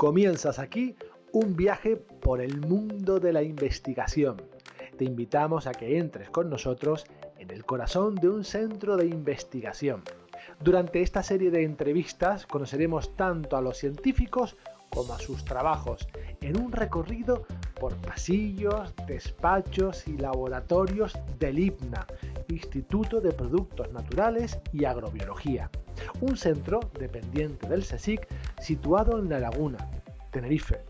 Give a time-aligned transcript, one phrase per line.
[0.00, 0.96] Comienzas aquí
[1.30, 4.40] un viaje por el mundo de la investigación.
[4.96, 7.04] Te invitamos a que entres con nosotros
[7.38, 10.02] en el corazón de un centro de investigación.
[10.58, 14.56] Durante esta serie de entrevistas conoceremos tanto a los científicos
[14.88, 16.08] como a sus trabajos
[16.40, 17.44] en un recorrido
[17.78, 22.06] por pasillos, despachos y laboratorios del IPNA,
[22.50, 25.70] Instituto de Productos Naturales y Agrobiología,
[26.20, 28.26] un centro dependiente del CSIC
[28.60, 29.88] situado en La Laguna,
[30.30, 30.80] Tenerife,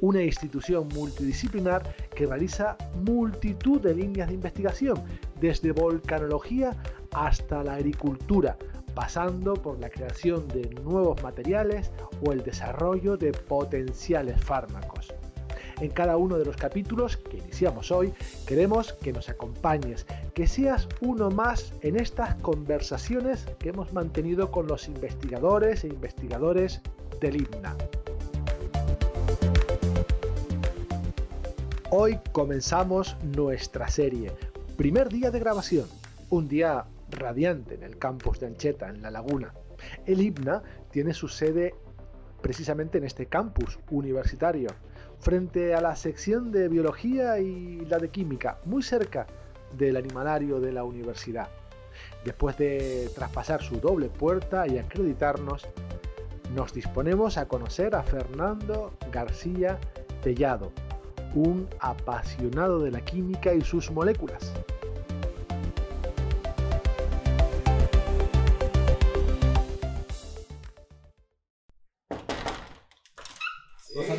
[0.00, 1.82] una institución multidisciplinar
[2.14, 5.02] que realiza multitud de líneas de investigación,
[5.40, 6.76] desde volcanología
[7.12, 8.56] hasta la agricultura,
[8.94, 11.90] pasando por la creación de nuevos materiales
[12.24, 15.14] o el desarrollo de potenciales fármacos.
[15.80, 18.12] En cada uno de los capítulos que iniciamos hoy,
[18.46, 24.66] queremos que nos acompañes, que seas uno más en estas conversaciones que hemos mantenido con
[24.66, 26.80] los investigadores e investigadores
[27.20, 27.76] del INNA.
[31.90, 34.32] Hoy comenzamos nuestra serie.
[34.76, 35.86] Primer día de grabación,
[36.28, 39.54] un día radiante en el campus de Ancheta, en La Laguna.
[40.06, 41.74] El IBNA tiene su sede
[42.42, 44.70] precisamente en este campus universitario,
[45.20, 49.26] frente a la sección de biología y la de química, muy cerca
[49.76, 51.48] del animalario de la universidad.
[52.24, 55.66] Después de traspasar su doble puerta y acreditarnos,
[56.54, 59.78] nos disponemos a conocer a Fernando García
[60.22, 60.72] Tellado,
[61.34, 64.52] un apasionado de la química y sus moléculas.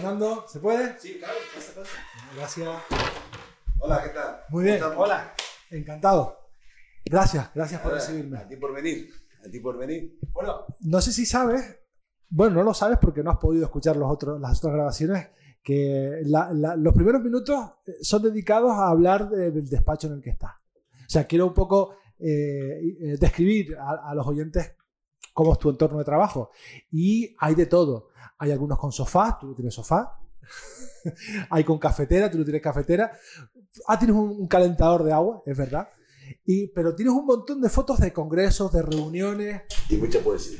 [0.10, 1.00] Fernando, ¿se puede?
[1.00, 1.92] Sí, claro, pasa, pasa.
[2.36, 2.68] Gracias.
[3.80, 4.38] Hola, ¿qué tal?
[4.50, 5.34] Muy bien, hola.
[5.70, 6.36] Encantado.
[7.06, 8.40] Gracias, gracias por recibirme.
[8.40, 9.08] A ti por venir.
[9.46, 10.18] A ti por venir.
[10.34, 11.80] Bueno, no sé si sabes,
[12.28, 15.30] bueno, no lo sabes porque no has podido escuchar los otros, las otras grabaciones,
[15.62, 20.14] que la- la- los primeros minutos eh, son dedicados a hablar de- del despacho en
[20.14, 20.54] el que estás.
[20.54, 24.76] O sea, quiero un poco eh, eh, describir a, a los oyentes
[25.40, 26.52] cómo es tu entorno de trabajo.
[26.92, 28.10] Y hay de todo.
[28.40, 30.20] Hay algunos con sofá, tú no tienes sofá.
[31.50, 33.10] hay con cafetera, tú no tienes cafetera.
[33.88, 35.88] Ah, tienes un, un calentador de agua, es verdad.
[36.46, 40.60] Y, pero tienes un montón de fotos de congresos, de reuniones Y mucha poesía.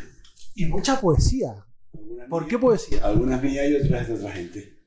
[0.56, 1.66] y mucha poesía.
[2.30, 3.04] ¿Por qué poesía?
[3.04, 4.78] Algunas mías y otras de otra gente.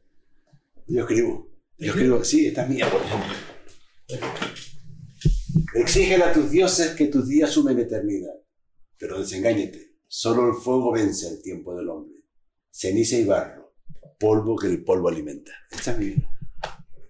[0.86, 1.48] Yo escribo.
[1.76, 3.34] Yo escribo, sí, esta es mía, por ejemplo.
[5.74, 8.41] Exígele a tus dioses que tus días sumen eternidad.
[9.02, 9.96] Pero desengáñete.
[10.06, 12.20] Solo el fuego vence el tiempo del hombre.
[12.70, 13.74] Ceniza y barro.
[14.16, 15.50] Polvo que el polvo alimenta.
[15.72, 16.28] Esta es mi vida.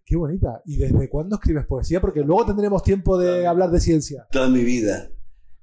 [0.02, 0.62] Qué bonita.
[0.64, 2.00] ¿Y desde cuándo escribes poesía?
[2.00, 3.50] Porque luego tendremos tiempo de Claro.
[3.50, 4.26] hablar de ciencia.
[4.32, 5.10] toda mi vida.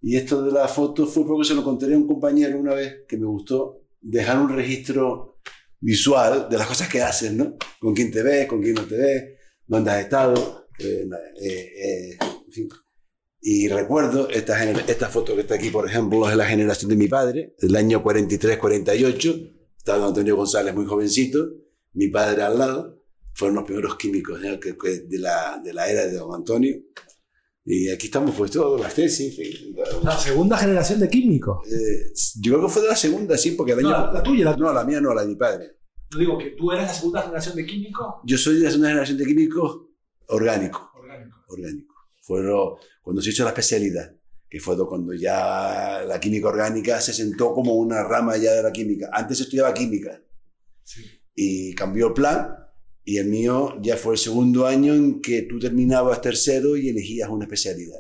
[0.03, 2.97] Y esto de la foto fue porque se lo conté a un compañero una vez
[3.07, 5.40] que me gustó dejar un registro
[5.79, 7.56] visual de las cosas que haces, ¿no?
[7.79, 9.23] Con quién te ves, con quién no te ves,
[9.66, 11.09] dónde has estado, eh,
[11.41, 12.69] eh, eh, en fin.
[13.41, 16.97] Y recuerdo esta, esta foto que está aquí, por ejemplo, es de la generación de
[16.97, 19.55] mi padre, del año 43-48.
[19.77, 21.47] Estaba don Antonio González muy jovencito,
[21.94, 23.03] mi padre al lado.
[23.33, 24.59] Fueron los primeros químicos de,
[25.19, 26.75] la, de la era de don Antonio.
[27.63, 29.39] Y aquí estamos pues todos, las tesis.
[30.03, 31.66] La segunda generación de químicos.
[31.67, 32.11] Eh,
[32.41, 33.89] yo creo que fue de la segunda, sí, porque el año...
[33.89, 35.78] No, la tuya, la No, la mía no, la de mi padre.
[36.11, 39.17] No digo que tú eres la segunda generación de químicos Yo soy de una generación
[39.19, 39.81] de químicos
[40.28, 40.81] orgánicos.
[40.95, 41.39] orgánicos.
[41.47, 41.88] orgánicos.
[42.29, 44.16] Fueron cuando se hizo la especialidad,
[44.47, 48.72] que fue cuando ya la química orgánica se sentó como una rama ya de la
[48.72, 49.09] química.
[49.12, 50.22] Antes estudiaba química
[50.84, 51.03] Sí.
[51.34, 52.56] y cambió el plan.
[53.03, 57.29] Y el mío ya fue el segundo año en que tú terminabas tercero y elegías
[57.29, 57.97] una especialidad.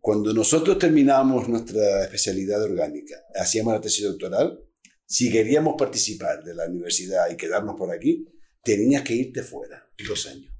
[0.00, 4.58] Cuando nosotros terminábamos nuestra especialidad orgánica, hacíamos la tesis doctoral,
[5.06, 8.26] si queríamos participar de la universidad y quedarnos por aquí,
[8.64, 10.52] tenías que irte fuera, dos años.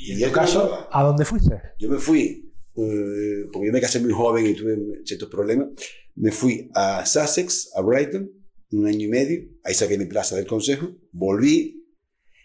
[0.00, 1.54] Y Y en tu caso, creo- ¿a dónde fuiste?
[1.78, 5.68] Yo me fui, eh, porque yo me casé muy joven y tuve ciertos problemas,
[6.14, 8.30] me fui a Sussex, a Brighton,
[8.70, 11.74] un año y medio, ahí saqué mi plaza del consejo, volví,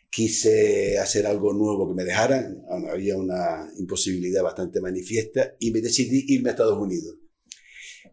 [0.09, 6.25] quise hacer algo nuevo que me dejaran, había una imposibilidad bastante manifiesta y me decidí
[6.27, 7.17] irme a Estados Unidos.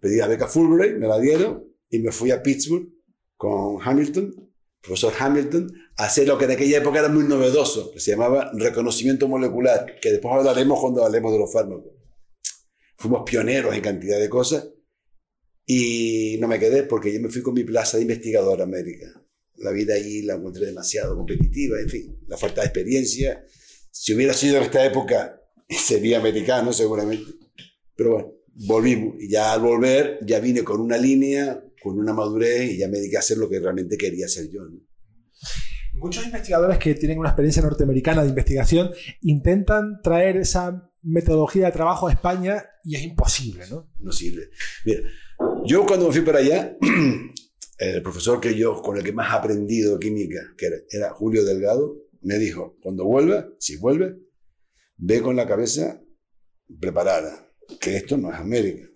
[0.00, 2.88] Pedí la beca Fulbright, me la dieron y me fui a Pittsburgh
[3.36, 4.34] con Hamilton,
[4.80, 9.28] profesor Hamilton, hacer lo que en aquella época era muy novedoso, que se llamaba reconocimiento
[9.28, 11.92] molecular, que después hablaremos cuando hablemos de los fármacos.
[12.96, 14.68] Fuimos pioneros en cantidad de cosas
[15.66, 19.06] y no me quedé porque yo me fui con mi plaza de investigador a América.
[19.56, 23.44] La vida allí la encontré demasiado competitiva, en fin, la falta de experiencia.
[23.90, 27.32] Si hubiera sido en esta época, sería americano seguramente.
[27.94, 28.32] Pero bueno,
[28.66, 32.88] volvimos y ya al volver ya vine con una línea, con una madurez y ya
[32.88, 34.62] me dediqué a hacer lo que realmente quería hacer yo.
[34.62, 34.80] ¿no?
[36.00, 42.08] Muchos investigadores que tienen una experiencia norteamericana de investigación intentan traer esa metodología de trabajo
[42.08, 43.92] a España y es imposible, ¿no?
[43.98, 44.48] No sirve.
[44.86, 45.02] Mira,
[45.66, 46.74] yo cuando me fui para allá,
[47.78, 51.96] el profesor que yo, con el que más he aprendido química, que era, Julio Delgado,
[52.22, 54.16] me dijo, cuando vuelva, si vuelve,
[54.96, 56.02] ve con la cabeza
[56.80, 57.46] preparada,
[57.78, 58.88] que esto no es América.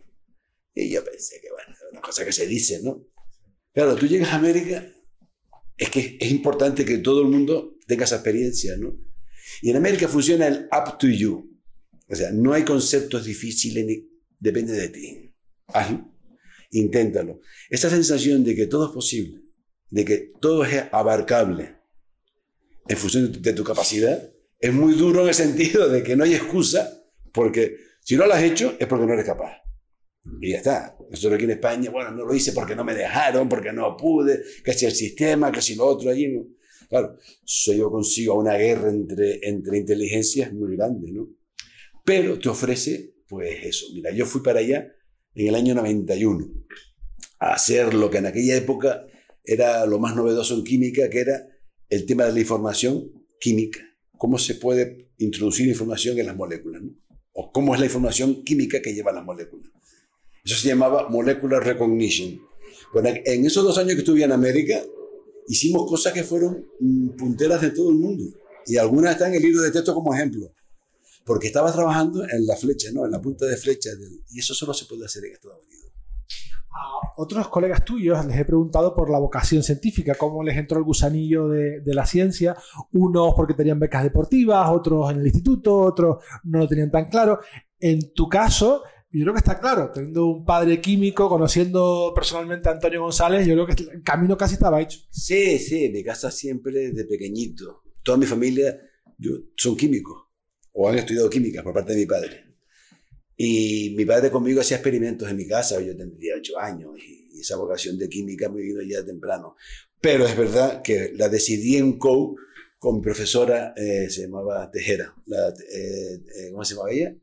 [0.74, 3.06] Y yo pensé que, bueno, es una cosa que se dice, ¿no?
[3.74, 4.86] Claro, tú llegas a América,
[5.76, 8.96] es que es importante que todo el mundo tenga esa experiencia, ¿no?
[9.62, 11.50] Y en América funciona el up to you.
[12.08, 15.34] O sea, no hay conceptos difíciles, ni, depende de ti.
[15.68, 16.12] Hazlo,
[16.70, 17.40] inténtalo.
[17.70, 19.42] Esa sensación de que todo es posible,
[19.90, 21.76] de que todo es abarcable
[22.86, 26.34] en función de tu capacidad, es muy duro en el sentido de que no hay
[26.34, 29.62] excusa, porque si no lo has hecho es porque no eres capaz.
[30.40, 30.93] Y ya está.
[31.10, 34.42] Nosotros aquí en España, bueno, no lo hice porque no me dejaron, porque no pude,
[34.64, 36.28] que si el sistema, que si lo otro allí.
[36.88, 41.28] Claro, eso yo consigo una guerra entre, entre inteligencias muy grande, ¿no?
[42.04, 43.86] Pero te ofrece, pues eso.
[43.94, 44.92] Mira, yo fui para allá
[45.34, 46.46] en el año 91
[47.40, 49.06] a hacer lo que en aquella época
[49.42, 51.46] era lo más novedoso en química, que era
[51.88, 53.80] el tema de la información química.
[54.16, 56.90] Cómo se puede introducir información en las moléculas, ¿no?
[57.32, 59.70] O cómo es la información química que llevan las moléculas.
[60.44, 62.38] Eso se llamaba Molecular Recognition.
[62.92, 64.82] Bueno, en esos dos años que estuve en América,
[65.48, 68.24] hicimos cosas que fueron mm, punteras de todo el mundo.
[68.66, 70.52] Y algunas están en el libro de texto como ejemplo.
[71.24, 73.06] Porque estaba trabajando en la flecha, ¿no?
[73.06, 73.90] En la punta de flecha.
[74.30, 75.92] y eso solo se puede hacer en Estados Unidos.
[76.70, 80.84] A otros colegas tuyos les he preguntado por la vocación científica, cómo les entró el
[80.84, 82.54] gusanillo de, de, la ciencia.
[82.92, 87.40] Unos porque tenían becas deportivas, otros en el instituto, otros no lo tenían tan claro.
[87.80, 88.82] En tu caso,
[89.18, 93.54] yo creo que está claro, teniendo un padre químico, conociendo personalmente a Antonio González, yo
[93.54, 94.98] creo que el camino casi estaba hecho.
[95.10, 97.84] Sí, sí, mi casa siempre de pequeñito.
[98.02, 98.76] Toda mi familia
[99.16, 100.20] yo, son químicos
[100.72, 102.44] o han estudiado química por parte de mi padre.
[103.36, 107.56] Y mi padre conmigo hacía experimentos en mi casa, yo tendría ocho años y, esa
[107.56, 109.56] vocación de química me vino ya temprano.
[110.00, 112.36] Pero es verdad que la decidí en COU
[112.78, 117.14] con mi profesora, eh, se llamaba Tejera, la, eh, eh, ¿cómo se llamaba ella?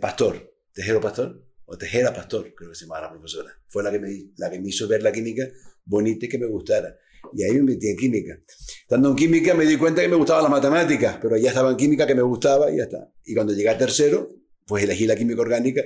[0.00, 0.57] Pastor.
[0.72, 3.50] Tejero Pastor, o Tejera Pastor, creo que se llamaba la profesora.
[3.68, 5.44] Fue la que, me, la que me hizo ver la química
[5.84, 6.96] bonita y que me gustara.
[7.34, 8.38] Y ahí me metí en química.
[8.82, 11.76] Estando en química me di cuenta que me gustaba la matemática, pero ya estaba en
[11.76, 13.12] química que me gustaba y ya está.
[13.24, 14.28] Y cuando llegué a tercero,
[14.66, 15.82] pues elegí la química orgánica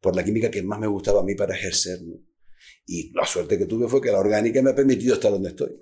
[0.00, 1.98] por la química que más me gustaba a mí para ejercer.
[2.86, 5.78] Y la suerte que tuve fue que la orgánica me ha permitido estar donde estoy.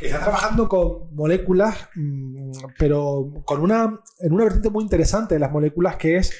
[0.00, 5.50] Estás trabajando con moléculas, mm, pero con una, en una vertiente muy interesante de las
[5.50, 6.32] moléculas que es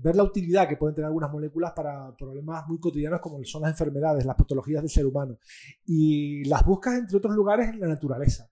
[0.00, 3.70] ver la utilidad que pueden tener algunas moléculas para problemas muy cotidianos como son las
[3.70, 5.38] enfermedades, las patologías del ser humano.
[5.86, 8.50] Y las buscas, entre otros lugares, en la naturaleza.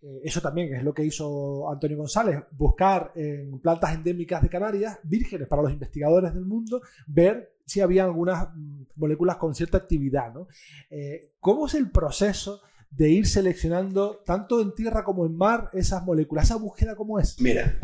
[0.00, 4.98] Eh, eso también es lo que hizo Antonio González, buscar en plantas endémicas de Canarias,
[5.02, 10.32] vírgenes para los investigadores del mundo, ver si había algunas mm, moléculas con cierta actividad.
[10.32, 10.46] ¿no?
[10.90, 12.60] Eh, ¿Cómo es el proceso
[12.90, 16.44] de ir seleccionando, tanto en tierra como en mar, esas moléculas?
[16.44, 17.40] ¿Esa búsqueda cómo es?
[17.40, 17.78] Mira,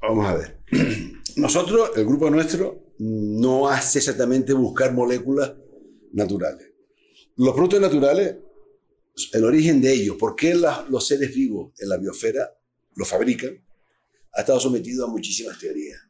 [0.00, 0.60] vamos a ver.
[1.36, 5.54] Nosotros, el grupo nuestro, no hace exactamente buscar moléculas
[6.12, 6.72] naturales.
[7.36, 8.36] Los productos naturales,
[9.32, 12.50] el origen de ellos, por qué los seres vivos en la biosfera
[12.94, 13.62] los fabrican,
[14.32, 16.00] ha estado sometido a muchísimas teorías.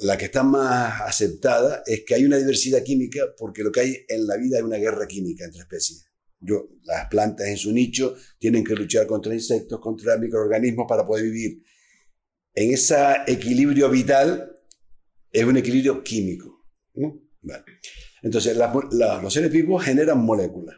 [0.00, 3.96] La que está más aceptada es que hay una diversidad química porque lo que hay
[4.08, 6.06] en la vida es una guerra química entre especies.
[6.40, 11.24] Yo, las plantas en su nicho tienen que luchar contra insectos, contra microorganismos para poder
[11.24, 11.62] vivir
[12.54, 14.54] en ese equilibrio vital
[15.30, 16.66] es un equilibrio químico.
[18.22, 20.76] Entonces, los seres vivos generan moléculas.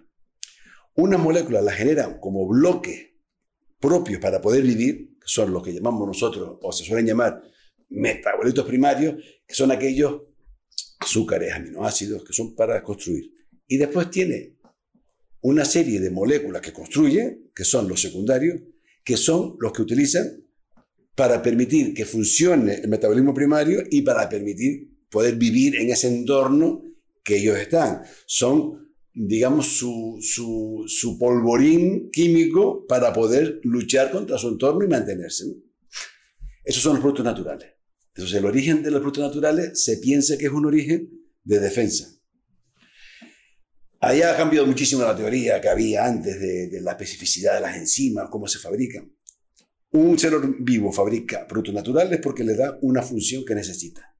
[0.94, 3.10] Unas moléculas las generan como bloques
[3.80, 7.42] propios para poder vivir, que son los que llamamos nosotros, o se suelen llamar
[7.88, 9.16] metabolitos primarios,
[9.46, 10.22] que son aquellos
[11.00, 13.30] azúcares, aminoácidos, que son para construir.
[13.66, 14.56] Y después tiene
[15.40, 18.62] una serie de moléculas que construye, que son los secundarios,
[19.04, 20.43] que son los que utilizan
[21.14, 26.82] para permitir que funcione el metabolismo primario y para permitir poder vivir en ese entorno
[27.22, 28.02] que ellos están.
[28.26, 35.44] Son, digamos, su, su, polvorín químico para poder luchar contra su entorno y mantenerse.
[36.64, 37.68] Esos son los productos naturales.
[38.08, 41.10] Entonces, el origen de los productos naturales se piensa que es un origen
[41.44, 42.08] de defensa.
[44.00, 48.28] Ahí ha cambiado muchísimo la teoría que había antes de la especificidad de las enzimas,
[48.30, 49.13] cómo se fabrican.
[49.94, 54.16] Un ser vivo fabrica productos naturales porque le da una función que necesita.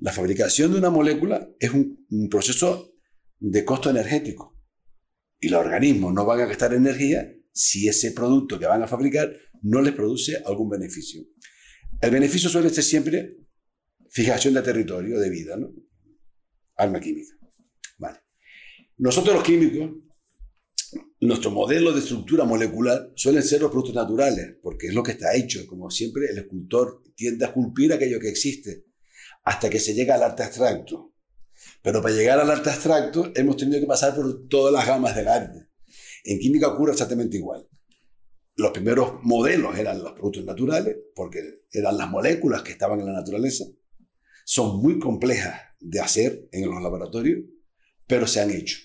[0.00, 2.94] La fabricación de una molécula es un, proceso
[3.40, 4.56] de costo energético.
[5.40, 9.32] Y los organismos no van a gastar energía si ese producto que van a fabricar
[9.62, 11.24] no les produce algún beneficio.
[12.00, 13.38] El beneficio suele ser siempre
[14.08, 15.74] fijación de territorio, de vida, ¿no?
[16.76, 17.34] Arma química.
[17.98, 18.20] Vale.
[18.98, 19.90] Nosotros los químicos,
[21.26, 25.34] nuestro modelo de estructura molecular suelen ser los productos naturales, porque es lo que está
[25.34, 25.64] hecho.
[25.68, 28.86] Como siempre, el escultor tiende a esculpir aquello que existe,
[29.44, 31.14] hasta que se llega al arte abstracto.
[31.80, 35.28] Pero para llegar al arte abstracto hemos tenido que pasar por todas las gamas del
[35.28, 35.68] arte.
[36.24, 37.68] En química ocurre exactamente igual.
[38.56, 43.12] Los primeros modelos eran los productos naturales, porque eran las moléculas que estaban en la
[43.12, 43.64] naturaleza.
[44.44, 47.44] Son muy complejas de hacer en los laboratorios,
[48.08, 48.78] pero se han hecho.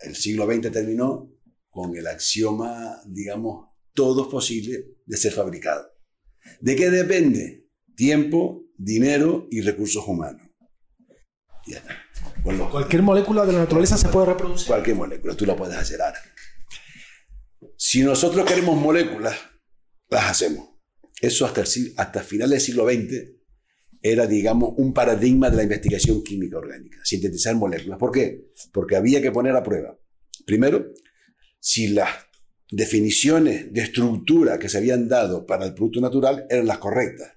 [0.00, 1.30] El siglo XX terminó
[1.70, 5.88] con el axioma, digamos, todo es posible de ser fabricado.
[6.60, 7.68] ¿De qué depende?
[7.94, 10.48] Tiempo, dinero y recursos humanos.
[11.66, 11.96] Ya está.
[12.70, 14.68] Cualquier molécula de la naturaleza se puede reproducir.
[14.68, 16.18] Cualquier molécula, tú la puedes hacer ahora.
[17.76, 19.36] Si nosotros queremos moléculas,
[20.08, 20.70] las hacemos.
[21.20, 23.38] Eso hasta, el, hasta finales del siglo XX
[24.00, 27.98] era, digamos, un paradigma de la investigación química orgánica, sintetizar moléculas.
[27.98, 28.46] ¿Por qué?
[28.72, 29.98] Porque había que poner a prueba,
[30.46, 30.92] primero,
[31.60, 32.08] si las
[32.70, 37.32] definiciones de estructura que se habían dado para el producto natural eran las correctas.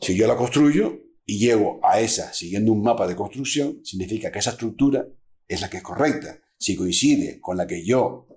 [0.00, 4.38] Si yo la construyo y llego a esa siguiendo un mapa de construcción, significa que
[4.38, 5.06] esa estructura
[5.46, 6.40] es la que es correcta.
[6.58, 8.28] Si coincide con la que yo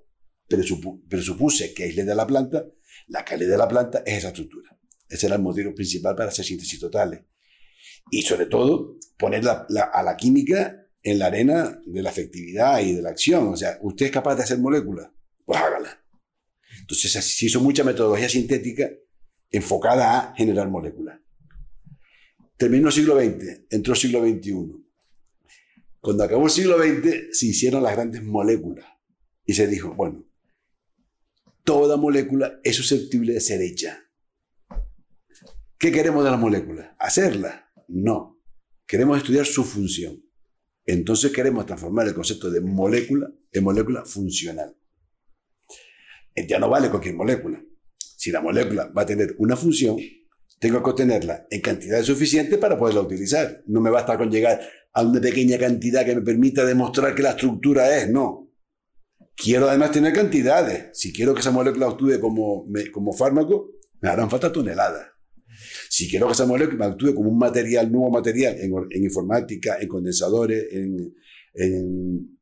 [1.07, 2.65] presupuse que aislé de la planta,
[3.07, 4.77] la calidad de la planta es esa estructura.
[5.07, 7.21] Ese era el motivo principal para hacer síntesis totales.
[8.11, 13.01] Y sobre todo, poner a la química en la arena de la efectividad y de
[13.01, 13.49] la acción.
[13.49, 15.11] O sea, usted es capaz de hacer moléculas,
[15.45, 16.03] pues hágala.
[16.79, 18.89] Entonces se hizo mucha metodología sintética
[19.51, 21.19] enfocada a generar moléculas.
[22.57, 24.83] Terminó el siglo XX, entró el siglo XXI.
[25.99, 28.85] Cuando acabó el siglo XX se hicieron las grandes moléculas
[29.45, 30.25] y se dijo, bueno,
[31.63, 34.09] toda molécula es susceptible de ser hecha.
[35.77, 36.91] ¿Qué queremos de las moléculas?
[36.97, 37.61] ¿Hacerlas?
[37.87, 38.41] No.
[38.87, 40.22] Queremos estudiar su función.
[40.85, 44.75] Entonces queremos transformar el concepto de molécula en molécula funcional.
[46.47, 47.63] Ya no vale cualquier molécula.
[47.97, 49.97] Si la molécula va a tener una función,
[50.59, 53.63] tengo que obtenerla en cantidad suficiente para poderla utilizar.
[53.67, 54.61] No me basta con llegar
[54.93, 58.51] a una pequeña cantidad que me permita demostrar que la estructura es, no.
[59.35, 60.97] Quiero además tener cantidades.
[60.97, 65.07] Si quiero que esa molécula actúe como, como fármaco, me harán falta toneladas.
[65.89, 70.65] Si quiero que esa molécula actúe como un material, nuevo material, en, informática, en condensadores,
[70.71, 71.13] en,
[71.53, 72.39] en,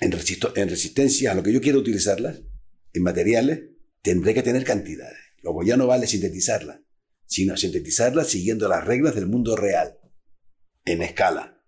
[0.00, 2.36] en, resistencia, a lo que yo quiero utilizarla,
[2.92, 3.62] en materiales,
[4.02, 5.18] tendré que tener cantidades.
[5.42, 6.82] Luego ya no vale sintetizarla,
[7.26, 9.98] sino sintetizarla siguiendo las reglas del mundo real,
[10.84, 11.62] en escala.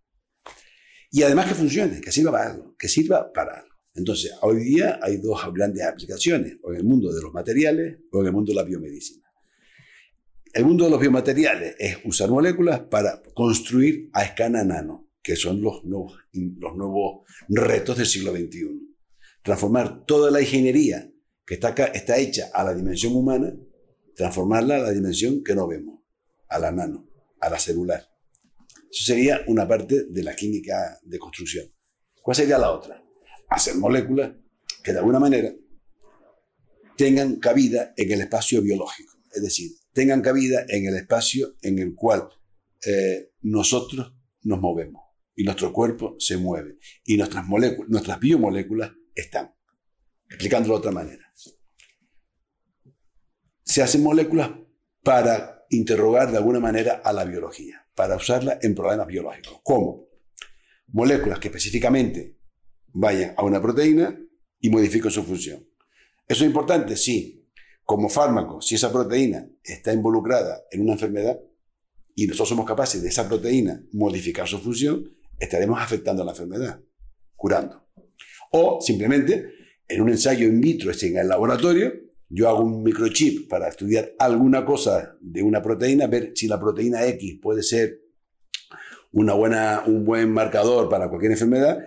[1.11, 3.77] Y además que funcione, que sirva para algo, que sirva para algo.
[3.95, 8.21] Entonces, hoy día hay dos grandes aplicaciones, o en el mundo de los materiales o
[8.21, 9.26] en el mundo de la biomedicina.
[10.57, 15.61] El mundo de los biomateriales es usar moléculas para construir a escala nano, que son
[15.61, 18.97] los nuevos, retos del siglo XXI.
[19.43, 21.13] Transformar toda la ingeniería
[21.45, 23.55] que está, está hecha a la dimensión humana,
[24.15, 26.01] transformarla a la dimensión que no vemos,
[26.49, 27.07] a la nano,
[27.39, 28.09] a la celular.
[28.91, 31.67] Eso sería una parte de la química de construcción.
[32.23, 33.05] ¿Cuál sería la otra?
[33.51, 34.33] hacer moléculas
[34.83, 35.53] que de alguna manera
[36.97, 41.95] tengan cabida en el espacio biológico, es decir, tengan cabida en el espacio en el
[41.95, 42.29] cual
[42.87, 45.03] eh, nosotros nos movemos
[45.35, 49.55] y nuestro cuerpo se mueve y nuestras, moléculas, nuestras biomoléculas están.
[50.29, 51.33] Explicándolo de otra manera.
[53.63, 54.51] Se hacen moléculas
[55.03, 59.61] para interrogar de alguna manera a la biología, para usarla en problemas biológicos.
[59.63, 60.11] ¿Cómo?
[60.89, 62.37] Moléculas que específicamente
[62.89, 64.21] vayan a una proteína
[64.61, 65.67] y modifiquen su función.
[66.29, 66.99] ¿Eso es importante?
[66.99, 67.36] Sí.
[67.87, 71.39] Como fármaco, si esa proteína está involucrada en una enfermedad
[72.17, 76.81] y nosotros somos capaces de esa proteína modificar su función, estaremos afectando a la enfermedad,
[77.37, 77.87] curando.
[78.51, 79.53] O simplemente
[79.87, 81.93] en un ensayo in vitro, en el laboratorio,
[82.29, 87.07] yo hago un microchip para estudiar alguna cosa de una proteína, ver si la proteína
[87.07, 88.01] X puede ser
[89.13, 91.79] una buena, un buen marcador para cualquier enfermedad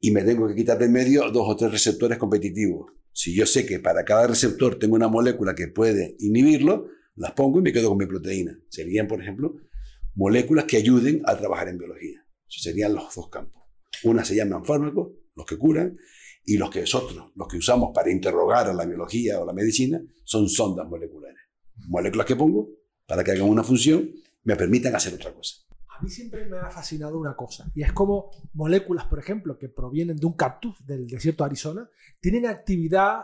[0.00, 2.94] y me tengo que quitar de medio dos o tres receptores competitivos.
[3.14, 7.60] Si yo sé que para cada receptor tengo una molécula que puede inhibirlo, las pongo
[7.60, 8.58] y me quedo con mi proteína.
[8.68, 9.54] Serían, por ejemplo,
[10.16, 12.26] moléculas que ayuden a trabajar en biología.
[12.48, 13.62] Serían los dos campos.
[14.02, 15.96] Una se llaman fármacos, los que curan,
[16.44, 20.02] y los que nosotros, los que usamos para interrogar a la biología o la medicina,
[20.24, 21.38] son sondas moleculares.
[21.86, 22.68] Moléculas que pongo
[23.06, 24.10] para que hagan una función,
[24.42, 25.63] me permitan hacer otra cosa
[26.04, 30.16] mí siempre me ha fascinado una cosa, y es como moléculas, por ejemplo, que provienen
[30.16, 33.22] de un cactus del desierto de Arizona, tienen actividad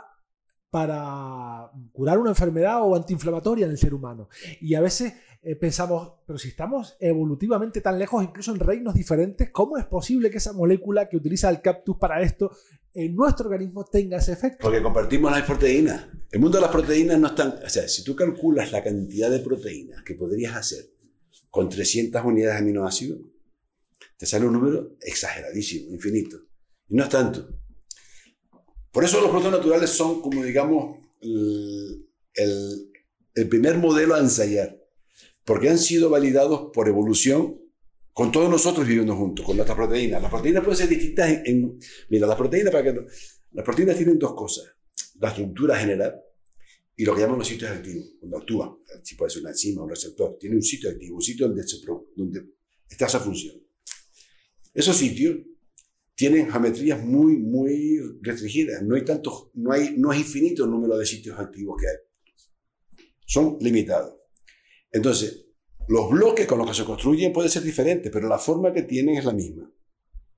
[0.71, 4.29] para curar una enfermedad o antiinflamatoria en el ser humano.
[4.61, 9.51] Y a veces eh, pensamos, pero si estamos evolutivamente tan lejos, incluso en reinos diferentes,
[9.51, 12.53] ¿cómo es posible que esa molécula que utiliza el cactus para esto
[12.95, 14.59] en nuestro organismo tenga ese efecto?
[14.63, 16.07] Porque compartimos las proteínas.
[16.31, 17.59] El mundo de las proteínas no están...
[17.65, 20.85] O sea, si tú calculas la cantidad de proteínas que podrías hacer
[21.51, 23.21] con 300 unidades de aminoácidos,
[24.17, 26.39] te sale un número exageradísimo, infinito.
[26.89, 27.49] Y no es tanto.
[28.91, 32.07] Por eso los productos naturales son como, digamos, el,
[33.35, 34.81] el primer modelo a ensayar
[35.45, 37.61] porque han sido validados por evolución
[38.13, 40.21] con todos nosotros viviendo juntos, con nuestras proteínas.
[40.21, 41.79] Las proteínas pueden ser distintas en...
[42.09, 43.01] mira, las proteínas, para que
[43.53, 44.67] las proteínas tienen dos cosas.
[45.19, 46.23] La estructura general
[47.01, 48.77] y lo que llamamos sitios activos, cuando actúan.
[49.03, 51.79] Si puede ser una enzima, un receptor, tiene un sitio activo, un sitio donde, se,
[52.15, 52.45] donde
[52.87, 53.57] está esa función.
[54.75, 55.39] Esos sitios
[56.15, 58.83] tienen geometrías muy, muy restringidas.
[58.83, 63.07] No hay tantos, no hay, no es infinito el número de sitios activos que hay.
[63.25, 64.19] Son limitados.
[64.93, 65.47] Entonces,
[65.89, 69.17] los bloques con los que se construyen pueden ser diferentes, pero la forma que tienen
[69.17, 69.73] es la misma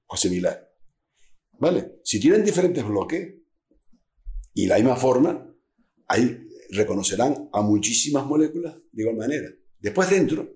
[0.06, 0.72] o similar.
[1.58, 1.98] ¿Vale?
[2.04, 3.34] Si tienen diferentes bloques
[4.54, 5.52] y la misma forma,
[6.06, 9.48] ahí reconocerán a muchísimas moléculas de igual manera.
[9.78, 10.48] Después dentro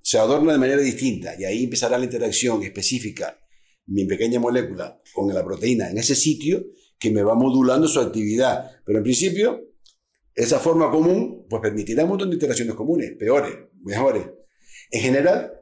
[0.00, 3.38] se adorna de manera distinta y ahí empezará la interacción específica
[3.86, 6.64] mi pequeña molécula con la proteína en ese sitio
[6.98, 8.70] que me va modulando su actividad.
[8.84, 9.60] Pero en principio
[10.34, 14.26] esa forma común pues permitirá un montón de interacciones comunes, peores, mejores.
[14.90, 15.52] En general,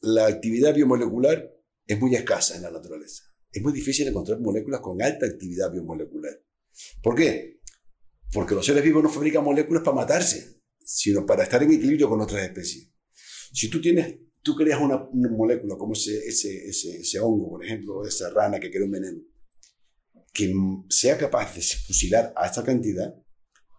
[0.00, 1.50] la actividad biomolecular
[1.86, 3.24] es muy escasa en la naturaleza.
[3.50, 6.40] Es muy difícil encontrar moléculas con alta actividad biomolecular.
[7.02, 7.59] ¿Por qué?
[8.32, 12.20] Porque los seres vivos no fabrican moléculas para matarse, sino para estar en equilibrio con
[12.20, 12.90] otras especies.
[13.52, 18.06] Si tú tienes, tú creas una, molécula como ese, ese, ese, ese hongo, por ejemplo,
[18.06, 19.18] esa rana que crea un veneno,
[20.32, 20.52] que
[20.88, 23.14] sea capaz de fusilar a esta cantidad,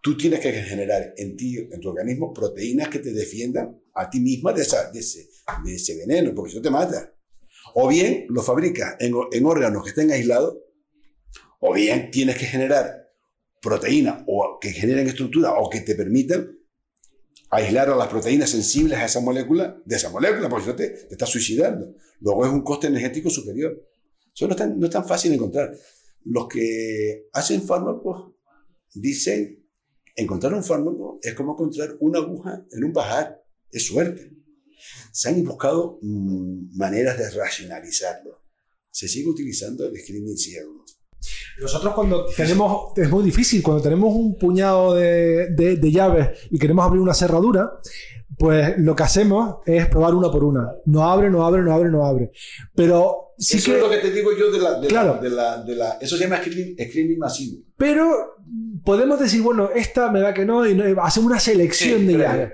[0.02, 4.20] tú tienes que generar en ti, en tu organismo, proteínas que te defiendan a ti
[4.20, 5.28] misma de, esa, de, ese,
[5.64, 7.14] de ese veneno, porque eso te mata.
[7.74, 10.58] O bien lo fabricas en, en órganos que estén aislados,
[11.60, 13.01] o bien tienes que generar
[13.62, 16.58] proteínas o que generen estructura o que te permitan
[17.50, 21.14] aislar a las proteínas sensibles a esa molécula de esa molécula, porque eso te, te
[21.14, 21.94] está suicidando.
[22.20, 23.80] Luego es un coste energético superior.
[24.34, 25.72] Eso no es, tan, no es tan fácil de encontrar.
[26.24, 28.32] Los que hacen fármacos
[28.94, 29.62] dicen
[30.14, 34.30] Encontrar un fármaco es como encontrar una aguja en un pajar, es suerte.
[35.10, 38.42] Se han buscado mm, maneras de racionalizarlo.
[38.90, 40.84] Se sigue utilizando el screening ciego.
[41.60, 46.84] Nosotros cuando tenemos, es muy difícil, cuando tenemos un puñado de, de, llaves y queremos
[46.84, 47.78] abrir una cerradura,
[48.38, 50.72] pues lo que hacemos es probar una por una.
[50.86, 52.32] No abre, no abre, no abre, no abre.
[52.74, 53.76] Pero sí eso que...
[53.76, 54.80] es lo que te digo yo de la...
[54.80, 55.20] De claro.
[55.22, 57.58] la, de la, eso se llama screening, screening masivo.
[57.76, 58.36] Pero
[58.84, 62.52] podemos decir, bueno, esta me da que no, y no, hacemos una selección de llaves.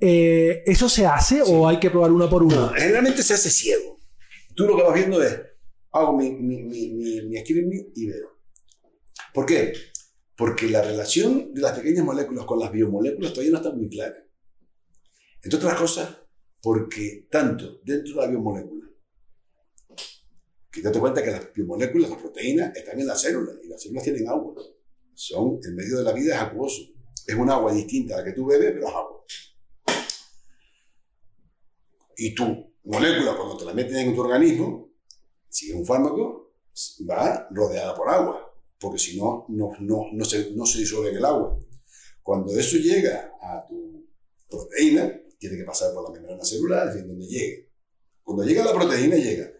[0.00, 2.56] Eh, ¿Eso se hace o hay que probar una por una?
[2.56, 3.98] No, generalmente se hace ciego.
[4.54, 5.38] Tú lo que vas viendo es,
[5.92, 8.38] hago mi, mi, mi, mi, y veo.
[9.34, 9.72] ¿Por qué?
[10.36, 14.16] Porque la relación de las pequeñas moléculas con las biomoléculas todavía no está muy clara.
[15.42, 16.16] Entre otras cosas,
[16.62, 18.86] porque tanto dentro de la biomolécula,
[20.70, 24.04] que date cuenta que las biomoléculas, las proteínas, están en las células y las células
[24.04, 24.54] tienen agua
[25.20, 26.82] son, el medio de la vida es acuoso.
[27.26, 29.24] Es un agua distinta a la que tú bebes, pero es agua.
[32.16, 34.89] Y tu molécula, cuando te la meten en tu organismo,
[35.50, 36.54] si es un fármaco,
[37.08, 41.58] va rodeada por agua, porque si no, no, se disuelve en el agua.
[42.22, 44.08] Cuando eso llega a tu
[44.48, 47.70] proteína, tiene que pasar por la membrana celular, es donde llegue.
[48.22, 49.52] Cuando llega la proteína, llega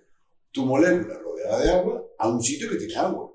[0.52, 3.32] tu molécula rodeada de agua a un sitio que tiene agua.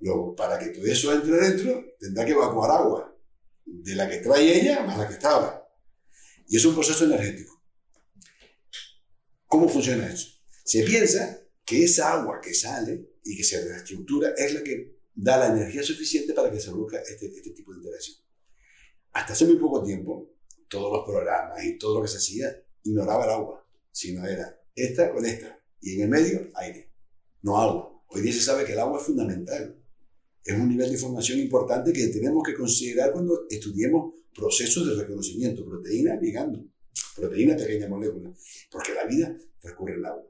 [0.00, 3.16] Luego, para que todo eso entre dentro, tendrá que evacuar agua,
[3.64, 5.66] de la que trae ella más la que estaba.
[6.48, 7.62] Y es un proceso energético.
[9.46, 10.28] ¿Cómo funciona eso?
[10.64, 15.38] Se piensa que esa agua que sale y que se reestructura es la que da
[15.38, 18.18] la energía suficiente para que se produzca este, este tipo de interacción.
[19.12, 20.34] Hasta hace muy poco tiempo,
[20.68, 25.12] todos los programas y todo lo que se hacía ignoraba el agua, sino era esta
[25.12, 26.90] con esta, y en el medio aire,
[27.42, 28.02] no agua.
[28.08, 29.84] Hoy día se sabe que el agua es fundamental
[30.44, 35.64] es un nivel de información importante que tenemos que considerar cuando estudiemos procesos de reconocimiento,
[35.64, 36.62] proteína ligando,
[37.16, 38.30] proteína pequeña molécula,
[38.70, 40.22] porque la vida transcurre en agua.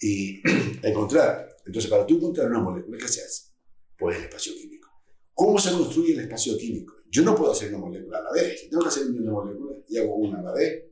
[0.00, 0.40] Y
[0.82, 3.52] encontrar, entonces para tú encontrar una molécula, ¿qué se hace?
[3.96, 4.88] Pues el espacio químico.
[5.34, 6.94] ¿Cómo se construye el espacio químico?
[7.10, 8.60] Yo no puedo hacer una molécula a la vez.
[8.60, 10.84] Si tengo que hacer una molécula y hago una a la vez,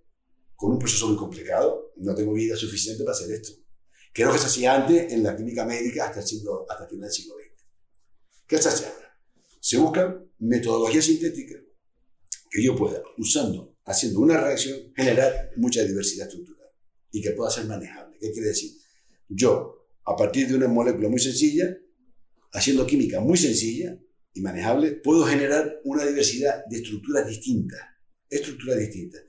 [0.55, 3.53] con un proceso muy complicado, no tengo vida suficiente para hacer esto.
[4.13, 7.09] Creo que se hacía antes en la química médica hasta el, siglo, hasta el final
[7.09, 7.65] del siglo XX.
[8.47, 9.07] ¿Qué se hace ahora?
[9.67, 11.61] se buscan metodologías sintéticas
[12.49, 16.69] que yo pueda, usando, haciendo una reacción, generar mucha diversidad estructural
[17.11, 18.17] y que pueda ser manejable.
[18.21, 18.71] ¿Qué quiere decir?
[19.29, 21.77] Yo, a partir de una molécula muy sencilla,
[22.53, 23.99] haciendo química muy sencilla
[24.33, 27.81] y manejable, puedo generar una diversidad de estructuras distintas.
[28.29, 29.23] Estructuras distintas.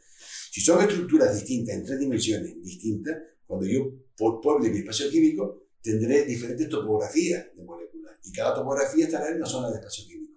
[0.52, 6.26] Si son estructuras distintas en tres dimensiones distintas, cuando yo pueble mi espacio químico, tendré
[6.26, 10.34] diferentes topografías de moléculas y cada topografía estará en una zona de espacio químico.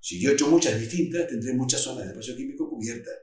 [0.00, 3.14] Si yo he muchas distintas, tendré muchas zonas de espacio químico cubiertas.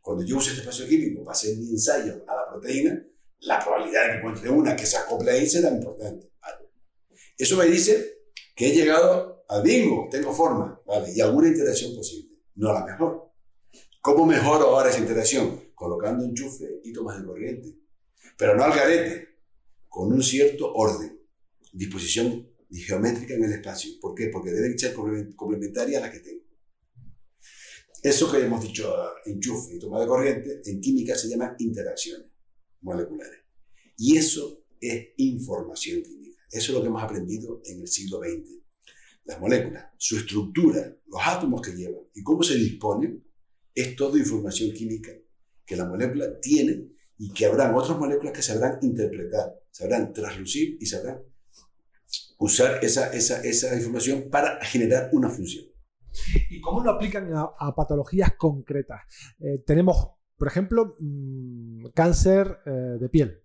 [0.00, 3.04] Cuando yo use este espacio químico para hacer mi ensayo a la proteína,
[3.40, 6.30] la probabilidad de que encuentre una que se acople ahí será importante.
[7.36, 8.22] Eso me dice
[8.54, 11.12] que he llegado al bingo, tengo forma, ¿vale?
[11.14, 12.36] Y alguna interacción posible.
[12.54, 13.30] No la mejor.
[14.00, 15.70] ¿Cómo mejoro ahora esa interacción?
[15.74, 17.76] Colocando enchufe y tomas de corriente.
[18.38, 19.28] Pero no al garete,
[19.88, 21.20] con un cierto orden,
[21.72, 23.92] disposición geométrica en el espacio.
[24.00, 24.28] ¿Por qué?
[24.28, 26.42] Porque deben ser complementarias a las que tengo.
[28.02, 28.94] Eso que hemos dicho
[29.24, 32.35] enchufe y toma de corriente, en química se llama interacciones
[32.80, 33.40] moleculares.
[33.96, 36.42] Y eso es información química.
[36.50, 38.62] Eso es lo que hemos aprendido en el siglo XX.
[39.24, 43.24] Las moléculas, su estructura, los átomos que llevan y cómo se disponen,
[43.74, 45.10] es toda información química
[45.64, 50.86] que la molécula tiene y que habrán otras moléculas que sabrán interpretar, sabrán traslucir y
[50.86, 51.22] sabrán
[52.38, 55.64] usar esa, esa, esa información para generar una función.
[56.50, 59.02] ¿Y cómo lo aplican a, patologías concretas?
[59.38, 62.70] Eh, tenemos, por ejemplo, mm, cáncer eh,
[63.00, 63.42] de piel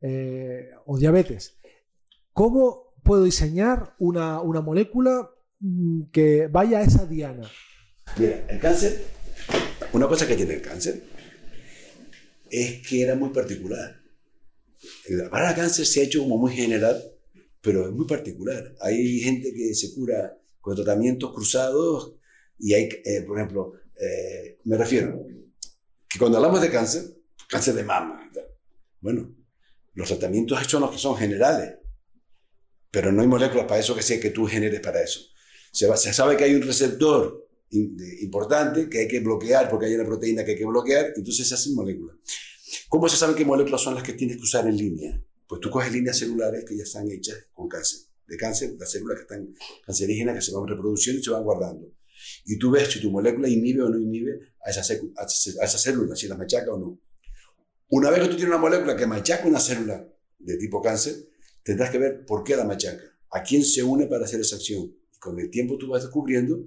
[0.00, 1.58] eh, o diabetes.
[2.32, 7.50] ¿Cómo puedo diseñar una, una molécula mm, que vaya a esa diana?
[8.16, 9.04] Mira, el cáncer,
[9.92, 11.02] una cosa que tiene el cáncer
[12.50, 14.00] es que era muy particular.
[15.30, 17.02] Para el cáncer se ha hecho como muy general,
[17.60, 18.74] pero es muy particular.
[18.80, 22.14] Hay gente que se cura con tratamientos cruzados
[22.58, 25.26] y hay, eh, por ejemplo, eh, me refiero
[26.18, 27.04] que cuando hablamos de cáncer,
[27.48, 28.30] cáncer de mama,
[29.00, 29.34] bueno,
[29.94, 31.78] los tratamientos son los que son generales
[32.90, 35.20] pero no hay moléculas para eso que sea que tú generes para eso.
[35.72, 40.06] Se, se sabe que hay un receptor importante que hay que bloquear porque hay una
[40.06, 42.16] proteína que hay que bloquear, entonces se hacen moléculas.
[42.88, 45.22] ¿Cómo se sabe qué moléculas son las que tienes que usar en línea?
[45.46, 48.00] Pues tú coges líneas celulares que ya están hechas con cáncer.
[48.26, 49.54] De cáncer, las células que están
[49.86, 51.90] cancerígenas que se van reproduciendo y se van guardando.
[52.50, 56.16] Y tú ves si tu molécula inhibe o no inhibe a esas a esa célula,
[56.16, 56.98] si las machaca o no.
[57.90, 60.08] Una vez que tú tienes una molécula que machaca una célula
[60.38, 61.14] de tipo cáncer,
[61.62, 64.96] tendrás que ver por qué la machaca, a quién se une para hacer esa acción.
[65.14, 66.58] Y con el tiempo tú vas descubriendo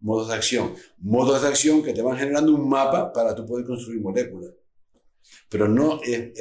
[0.00, 3.64] modos de acción, modos de acción que te van generando un mapa para tú poder
[3.64, 4.50] construir moléculas.
[5.48, 6.38] Pero no es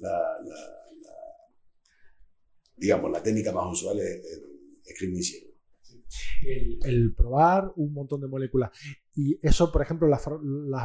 [0.00, 0.38] la,
[2.76, 4.20] digamos, la técnica más usual es,
[4.86, 5.47] escribir
[6.46, 8.70] el, el, probar un montón de moléculas.
[9.14, 10.22] Y eso, por ejemplo, las,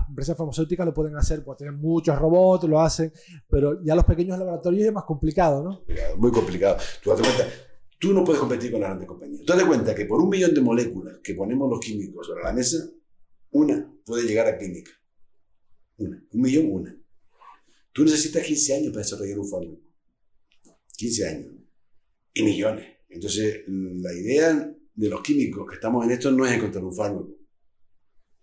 [0.09, 3.11] empresas farmacéuticas lo pueden hacer, pues tienen muchos robots, lo hacen,
[3.47, 5.83] pero ya los pequeños laboratorios es más complicado, ¿no?
[6.17, 6.77] Muy complicado.
[7.03, 7.47] Tú das cuenta,
[7.99, 9.45] tú no puedes competir con las grandes compañías.
[9.45, 12.53] Tú das cuenta que por un millón de moléculas que ponemos los químicos sobre la
[12.53, 12.77] mesa,
[13.51, 14.91] una puede llegar a clínica.
[15.97, 16.25] Una.
[16.31, 16.97] Un millón, una.
[17.91, 19.81] Tú necesitas 15 años para desarrollar un fármaco.
[20.97, 21.53] 15 años.
[22.33, 22.87] Y millones.
[23.09, 27.43] Entonces, la idea de los químicos que estamos en esto no es encontrar un fármaco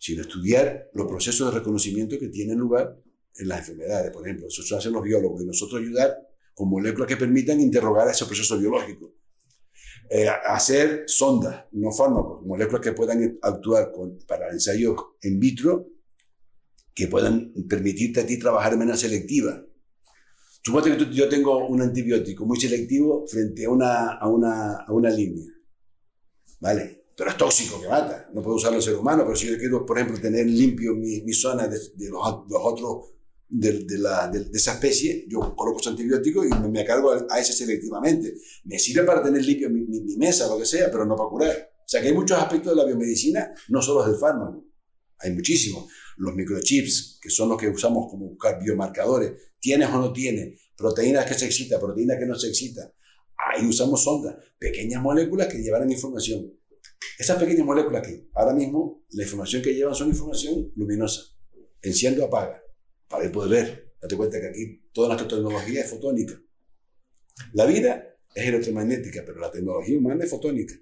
[0.00, 2.98] sino estudiar los procesos de reconocimiento que tienen lugar
[3.36, 4.10] en las enfermedades.
[4.10, 6.16] Por ejemplo, eso hacen los biólogos y nosotros ayudar
[6.54, 9.12] con moléculas que permitan interrogar ese proceso biológico.
[10.08, 13.92] Eh, hacer sondas, no fármacos, moléculas que puedan actuar
[14.26, 15.86] para ensayos en vitro
[16.94, 19.62] que puedan permitirte a ti trabajar de manera selectiva.
[20.62, 25.10] Supongo que yo tengo un antibiótico muy selectivo frente a una, a una, a una
[25.10, 25.46] línea.
[26.60, 27.00] ¿Vale?
[27.20, 28.30] pero es tóxico que mata.
[28.32, 31.20] No puedo usarlo en ser humano, pero si yo quiero, por ejemplo, tener limpio mi,
[31.20, 33.10] mi zona de, los, los, otros
[33.46, 37.38] de, de, la, de, esa especie, yo coloco ese antibiótico y me, me cargo a,
[37.38, 38.36] ese selectivamente.
[38.64, 41.28] Me sirve para tener limpio mi, mi, mi, mesa, lo que sea, pero no para
[41.28, 41.70] curar.
[41.76, 44.64] O sea que hay muchos aspectos de la biomedicina, no solo del fármaco.
[45.18, 45.92] Hay muchísimos.
[46.16, 51.26] Los microchips, que son los que usamos como buscar biomarcadores, tienes o no tienes, proteínas
[51.26, 52.90] que se excitan, proteínas que no se excitan.
[53.46, 56.52] Ahí usamos sondas, pequeñas moléculas que llevarán información
[57.18, 61.22] esas pequeñas moléculas que ahora mismo la información que llevan son información luminosa.
[61.82, 62.62] Enciendo, apaga,
[63.08, 63.92] para poder ver.
[64.00, 66.34] Date cuenta que aquí toda nuestra tecnología es fotónica.
[67.52, 70.74] La vida es electromagnética, pero la tecnología humana es fotónica.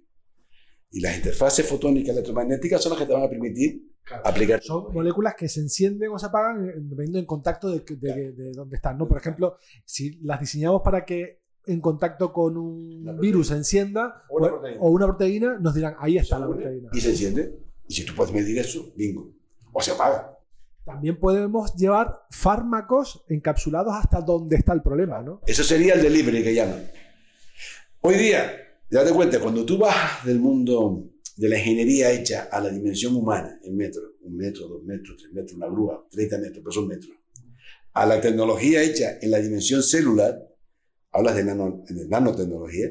[0.90, 3.92] Y las interfaces fotónicas electromagnéticas son las que te van a permitir
[4.24, 4.62] aplicar.
[4.62, 8.76] Son moléculas que se encienden o se apagan dependiendo en contacto de, de, de, dónde
[8.76, 8.96] están.
[8.96, 9.08] ¿no?
[9.08, 14.38] Por ejemplo, si las diseñamos para que en contacto con un virus se encienda o
[14.38, 16.90] una, pues, o una, proteína, nos dirán, ahí está la proteína.
[16.92, 17.58] Y se enciende.
[17.86, 19.30] Y si tú puedes medir eso, bingo.
[19.72, 20.38] O se apaga.
[20.84, 25.42] También podemos llevar fármacos encapsulados hasta donde está el problema, ¿no?
[25.46, 26.90] Eso sería el delivery que llaman.
[28.00, 28.50] Hoy día,
[28.90, 33.60] date cuenta, cuando tú vas del mundo de la ingeniería hecha a la dimensión humana,
[33.62, 37.12] en metros, un metro, dos metros, tres metros, una grúa, 30 metros, pero son metros,
[37.92, 40.47] a la tecnología hecha en la dimensión celular,
[41.12, 42.90] hablas de, de nanotecnología,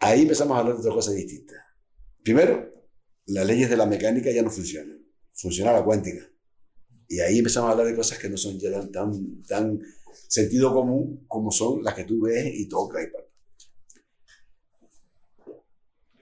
[0.00, 1.58] ahí empezamos a hablar de otras cosas distintas.
[2.22, 2.70] Primero,
[3.26, 6.26] las leyes de la mecánica ya no funcionan, funciona la cuántica.
[7.08, 9.80] Y ahí empezamos a hablar de cosas que no son ya tan, tan,
[10.26, 13.08] sentido común como son las que tú ves y tocas y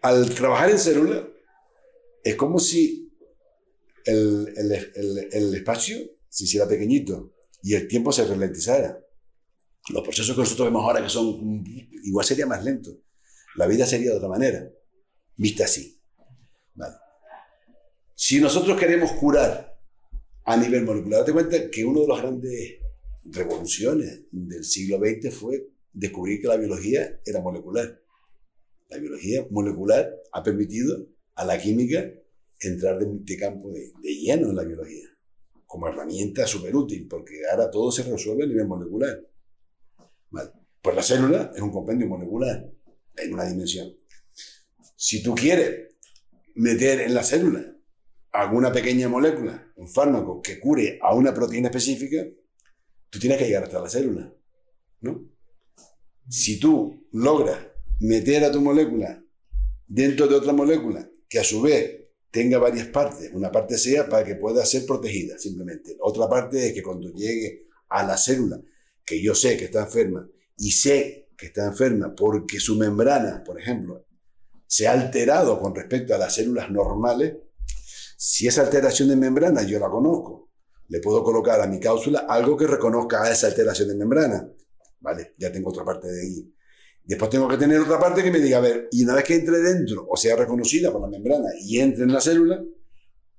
[0.02, 1.28] Al trabajar en célula,
[2.22, 3.12] es como si
[4.04, 5.98] el, el, el, espacio
[6.28, 9.00] se hiciera pequeñito y el tiempo se ralentizara.
[9.90, 11.64] Los procesos que nosotros vemos ahora que son
[12.04, 12.90] igual sería más lento.
[13.56, 14.68] La vida sería de otra manera,
[15.36, 16.00] vista así.
[18.14, 19.78] Si nosotros queremos curar
[20.44, 22.78] a nivel molecular, date cuenta que una de las grandes
[23.24, 28.00] revoluciones del siglo XX fue descubrir que la biología era molecular.
[28.88, 32.10] La biología molecular ha permitido a la química
[32.60, 35.08] entrar de, campo de, lleno en la biología,
[35.66, 39.20] como herramienta súper útil, porque ahora todo se resuelve a nivel molecular.
[40.30, 42.64] Pues la célula es un compendio molecular
[43.16, 43.92] en una dimensión.
[44.94, 45.94] Si tú quieres
[46.54, 47.76] meter en la célula
[48.32, 52.24] alguna pequeña molécula, un fármaco que cure a una proteína específica,
[53.10, 54.32] tú tienes que llegar hasta la célula,
[55.00, 55.28] ¿no?
[56.28, 57.58] Si tú logras
[58.00, 59.22] meter a tu molécula
[59.86, 64.24] dentro de otra molécula que a su vez tenga varias partes, una parte sea para
[64.24, 68.60] que pueda ser protegida simplemente, otra parte es que cuando llegue a la célula,
[69.06, 73.60] que yo sé que está enferma y sé que está enferma porque su membrana, por
[73.60, 74.04] ejemplo,
[74.66, 77.36] se ha alterado con respecto a las células normales,
[78.18, 80.50] si esa alteración de membrana yo la conozco,
[80.88, 84.48] le puedo colocar a mi cápsula algo que reconozca a esa alteración de membrana.
[85.00, 86.52] Vale, ya tengo otra parte de ahí.
[87.04, 89.36] Después tengo que tener otra parte que me diga, a ver, y una vez que
[89.36, 92.64] entre dentro, o sea reconocida por la membrana y entre en la célula,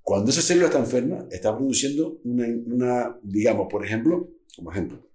[0.02, 5.07] cuando esa célula está enferma, está produciendo una, una digamos, por ejemplo, como ejemplo,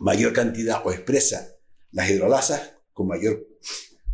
[0.00, 1.56] mayor cantidad o expresa
[1.92, 3.46] las hidrolasas con mayor,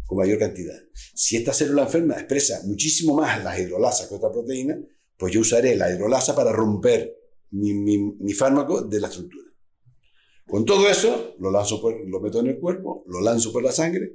[0.06, 0.76] con mayor cantidad.
[1.14, 4.78] Si esta célula enferma expresa muchísimo más las hidrolasas que otra proteína,
[5.16, 7.16] pues yo usaré la hidrolasa para romper
[7.50, 9.48] mi, mi, fármaco de la estructura.
[10.46, 14.12] Con todo eso, lo, lanzo lo meto en el cuerpo, lo lanzo por la sangre,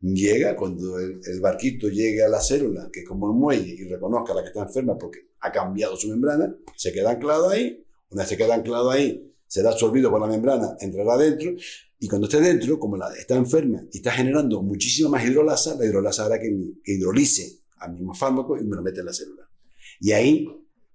[0.00, 3.84] llega, cuando el, el, barquito llegue a la célula, que es como el muelle, y
[3.84, 8.22] reconozca la que está enferma porque ha cambiado su membrana, se queda anclado ahí, una
[8.22, 11.50] vez se queda anclado ahí, será absorbido por la membrana, entrará dentro,
[11.98, 15.84] y cuando esté dentro, como la está enferma y está generando muchísima más hidrolasa, la
[15.84, 16.48] hidrolasa hará que,
[16.84, 19.50] hidrolice al mismo fármaco y me lo mete en la célula.
[19.98, 20.48] Y ahí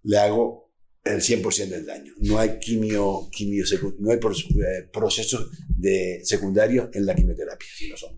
[0.03, 0.71] le hago
[1.03, 2.13] el 100% del daño.
[2.21, 3.65] No hay quimio, quimio
[3.99, 8.17] no hay eh, procesos de secundarios en la quimioterapia, si no son.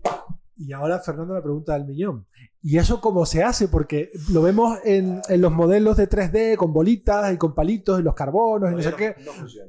[0.56, 2.26] Y ahora, Fernando, la pregunta del millón.
[2.60, 3.68] ¿Y eso cómo se hace?
[3.68, 8.02] Porque lo vemos en, en, los modelos de 3D con bolitas y con palitos y
[8.02, 9.14] los carbonos y no, sé qué.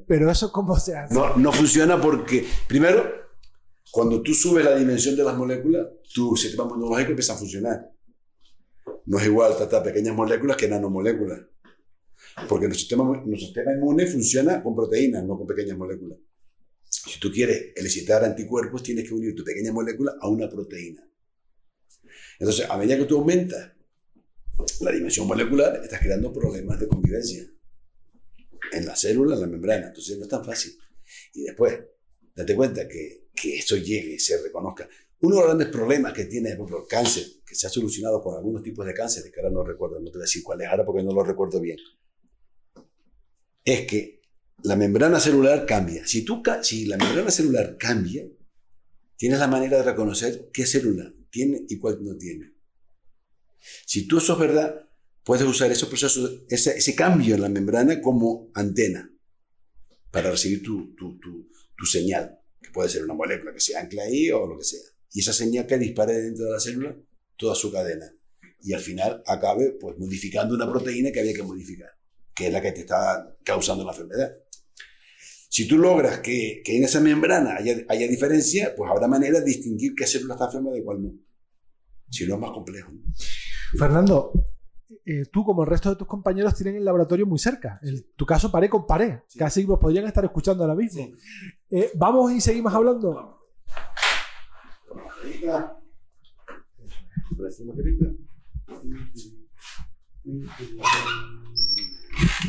[0.07, 1.13] pero eso cómo se hace.
[1.13, 3.03] No, no funciona porque, primero,
[3.91, 7.91] cuando tú subes la dimensión de las moléculas, tu sistema inmunológico empieza a funcionar.
[9.05, 11.41] No es igual tratar pequeñas moléculas que nanomoléculas.
[12.47, 16.17] Porque nuestro sistema, nuestro sistema inmune funciona con proteínas, no con pequeñas moléculas.
[16.85, 21.03] Si tú quieres elicitar anticuerpos, tienes que unir tu pequeña molécula a una proteína.
[22.39, 23.71] Entonces, a medida que tú aumentas
[24.81, 27.45] la dimensión molecular, estás creando problemas de convivencia
[28.71, 29.87] en la célula, en la membrana.
[29.87, 30.77] Entonces, no es tan fácil.
[31.33, 31.79] Y después,
[32.35, 34.87] date cuenta que, que esto llegue, se reconozca.
[35.21, 38.21] Uno de los grandes problemas que tiene, por ejemplo, el cáncer, que se ha solucionado
[38.21, 40.61] con algunos tipos de cáncer, que ahora no recuerdo, no te voy a decir cuál
[40.61, 41.77] es ahora porque no lo recuerdo bien,
[43.65, 44.21] es que
[44.63, 46.05] la membrana celular cambia.
[46.05, 48.25] Si, tú, si la membrana celular cambia,
[49.19, 52.53] tienes la manera de reconocer qué célula tiene y cuál no tiene.
[53.85, 54.89] Si tú eso es verdad,
[55.25, 59.11] puedes usar esos procesos, ese, cambio en la membrana como antena
[60.09, 60.95] para recibir tu,
[61.85, 64.79] señal, que puede ser una molécula que se ancla ahí o lo que sea.
[65.11, 66.95] Y esa señal que dispare dentro de la célula
[67.35, 68.09] toda su cadena.
[68.61, 71.89] Y al final acabe pues, modificando una proteína que había que modificar,
[72.33, 74.33] que es la que te está causando la enfermedad.
[75.49, 79.45] Si tú logras que, que en esa membrana haya, haya, diferencia, pues habrá manera de
[79.45, 81.11] distinguir qué célula está enferma de cuál no.
[82.09, 82.91] Si no es más complejo.
[83.77, 84.31] Fernando,
[85.05, 87.79] eh, tú como el resto de tus compañeros tienen el laboratorio muy cerca.
[87.81, 89.19] En tu caso, paré con pared.
[89.37, 91.09] Casi vos podrían estar escuchando ahora mismo.
[91.69, 93.37] Eh, ¿Vamos y seguimos hablando?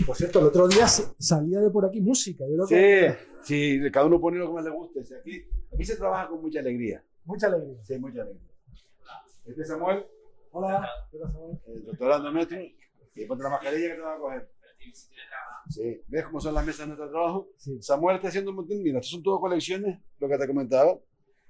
[0.06, 2.44] Por cierto, el otro día salía de por aquí música.
[2.48, 2.76] Yo sí,
[3.42, 5.00] sí, cada uno pone lo que más le guste.
[5.00, 7.02] aquí, aquí se trabaja con mucha alegría.
[7.24, 7.78] Mucha alegría.
[7.84, 8.50] Sí, mucha alegría.
[9.46, 10.04] Este es Samuel.
[10.52, 10.88] Hola.
[11.12, 11.58] Hola, Samuel.
[11.66, 12.58] El doctorando nuestro.
[12.60, 14.50] Y ponte la mascarilla que te va a coger.
[15.68, 16.02] Sí.
[16.08, 17.50] ¿Ves cómo son las mesas de nuestro trabajo?
[17.56, 17.80] Sí.
[17.82, 18.82] Samuel está haciendo un montón.
[18.82, 20.98] Mira, estas son todas colecciones, lo que te comentaba.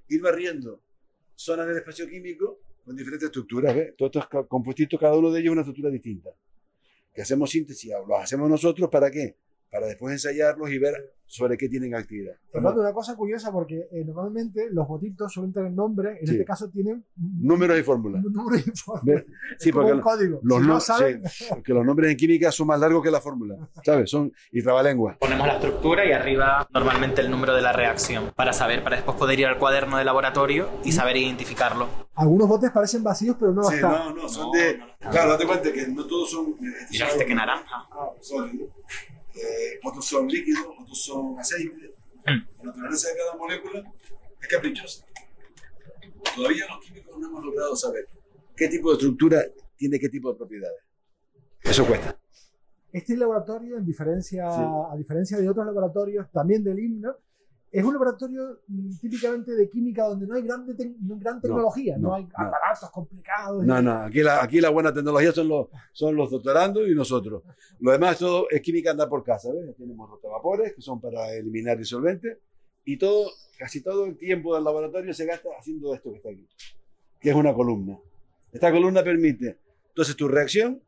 [0.09, 0.83] Ir barriendo
[1.35, 3.75] zonas del espacio químico con diferentes estructuras.
[3.75, 3.95] ¿ves?
[3.97, 6.31] Todos estos compuestos, cada uno de ellos una estructura distinta.
[7.13, 9.37] Que hacemos síntesis, los hacemos nosotros para qué?
[9.71, 10.95] Para después ensayarlos y ver
[11.31, 12.35] sobre qué tienen actividad.
[12.51, 16.69] Fernando, una cosa curiosa porque eh, normalmente los botitos suelen tener nombre, en este caso
[16.69, 18.25] tienen números y fórmulas.
[18.25, 19.25] Números y fórmulas.
[19.57, 20.41] Sí, porque un código.
[20.43, 21.23] Los, no saben...
[21.51, 24.11] porque los nombres en química son más largos que la fórmula, ¿sabes?
[24.11, 25.19] Son y trabalengua.
[25.21, 29.17] Ponemos la estructura y arriba normalmente el número de la reacción para saber, para después
[29.17, 31.89] poder ir al cuaderno de laboratorio y saber identificarlo.
[32.17, 34.81] Algunos botes parecen vacíos, pero no sí, No, no, son de.
[34.99, 36.57] claro, date cuenta que no todos son.
[36.91, 37.87] Mira este que naranja.
[37.93, 38.67] Ah, sólido
[39.35, 41.91] eh, otros son líquidos, otros son aceites.
[42.27, 42.59] Mm.
[42.59, 43.93] La naturaleza de cada molécula
[44.41, 45.05] es caprichosa.
[46.35, 48.09] Todavía los químicos no hemos logrado saber
[48.57, 49.45] qué tipo de estructura
[49.77, 50.83] tiene qué tipo de propiedades.
[51.63, 52.19] Eso cuesta.
[52.93, 57.15] Este laboratorio, en diferencia, a diferencia de otros laboratorios, también del himno,
[57.73, 62.27] es un laboratorio mm, típicamente de química donde no hay gran, gran tecnología, no, hay
[62.35, 63.65] aparatos complicados.
[63.65, 67.45] No, no, aquí la, aquí la buena tecnología son los, son los doctorandos y nosotros.
[67.79, 69.77] Lo demás todo es química andar por casa, ¿ves?
[69.77, 72.39] Tenemos rotavapores que son para eliminar disolventes
[72.85, 76.49] y todo, casi todo el tiempo del laboratorio se gasta haciendo esto que está aquí,
[77.21, 77.99] que es una columna.
[78.53, 80.83] Esta columna permite, entonces tu reacción,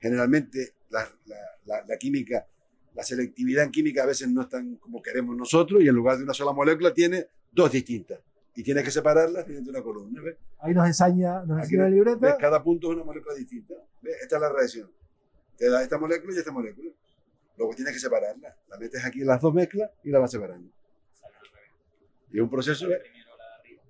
[0.00, 2.48] generalmente la, la, la química
[2.94, 6.16] la selectividad en química a veces no es tan como queremos nosotros y en lugar
[6.16, 8.20] de una sola molécula tiene dos distintas
[8.54, 10.22] y tienes que separarlas mediante una columna.
[10.60, 12.38] Ahí nos enseña, nos enseña la libreta.
[12.38, 13.74] Cada punto es una molécula distinta.
[14.22, 14.90] Esta es la reacción.
[15.56, 16.90] Te da esta molécula y esta molécula.
[17.56, 18.56] Luego tienes que separarla.
[18.68, 20.70] La metes aquí en las dos mezclas y la vas separando.
[22.30, 22.86] Y es un proceso.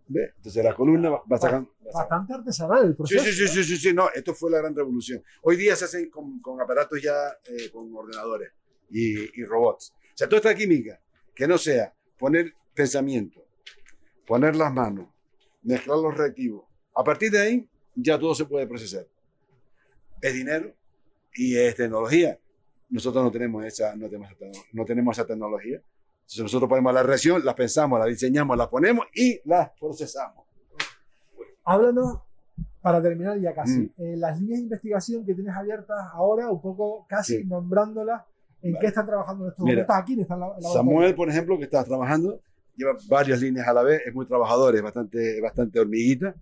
[0.06, 0.32] ¿Ve?
[0.36, 1.74] Entonces la columna va, sacando.
[1.92, 3.22] Bastante artesanal el proceso.
[3.22, 5.22] Sí, sí, sí, sí, sí, no, esto fue la gran revolución.
[5.42, 7.12] Hoy día se hacen con, con aparatos ya,
[7.46, 8.52] eh, con ordenadores
[8.94, 9.92] y, robots.
[9.92, 11.00] O sea, toda esta química
[11.34, 13.44] que no sea poner pensamiento,
[14.26, 15.08] poner las manos,
[15.62, 16.64] mezclar los reactivos.
[16.94, 19.06] A partir de ahí ya todo se puede procesar.
[20.20, 20.72] Es dinero
[21.34, 22.38] y es tecnología.
[22.88, 24.30] Nosotros no tenemos esa, no tenemos,
[24.72, 25.82] no tenemos esa tecnología.
[26.20, 30.44] Entonces nosotros ponemos la reacción, la pensamos, la diseñamos, la ponemos y la procesamos.
[31.64, 32.20] Háblanos,
[32.80, 33.92] para terminar ya casi, mm.
[33.98, 38.22] eh, las líneas de investigación que tienes abiertas ahora, un poco casi nombrándolas,
[38.64, 39.96] ¿En qué están trabajando en estos momentos?
[39.96, 42.40] Aquí están la, Samuel, por ejemplo, que está trabajando,
[42.74, 46.34] lleva varias líneas a la vez, es muy trabajador, es bastante, bastante hormiguita.